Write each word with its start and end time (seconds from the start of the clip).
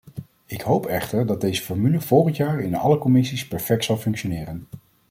Ik 0.45 0.61
hoop 0.61 0.85
echter 0.85 1.25
dat 1.25 1.41
deze 1.41 1.61
formule 1.63 2.01
volgend 2.01 2.35
jaar 2.37 2.59
in 2.59 2.75
alle 2.75 2.97
commissies 2.97 3.47
perfect 3.47 3.83
zal 3.83 3.97
functioneren. 3.97 4.65